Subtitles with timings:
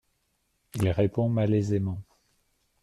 [0.73, 2.01] Il répond malaisément.